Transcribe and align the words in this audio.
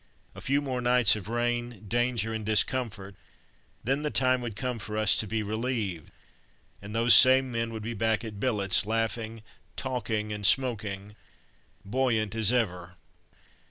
A 0.33 0.41
few 0.41 0.63
more 0.63 0.81
nights 0.81 1.15
of 1.15 1.29
rain, 1.29 1.85
danger 1.87 2.33
and 2.33 2.43
discomfort, 2.43 3.15
then 3.83 4.01
the 4.01 4.09
time 4.09 4.41
would 4.41 4.55
come 4.55 4.79
for 4.79 4.97
us 4.97 5.15
to 5.17 5.27
be 5.27 5.43
relieved, 5.43 6.09
and 6.81 6.95
those 6.95 7.13
same 7.13 7.51
men 7.51 7.71
would 7.71 7.83
be 7.83 7.93
back 7.93 8.25
at 8.25 8.39
billets, 8.39 8.87
laughing, 8.87 9.43
talking 9.77 10.33
and 10.33 10.43
smoking, 10.43 11.15
buoyant 11.85 12.33
as 12.33 12.51
ever. 12.51 12.95